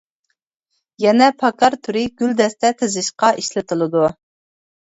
[1.03, 4.09] يەنە پاكار تۈرى گۈلدەستە تىزىشتا ئىشلىتىلىدۇ.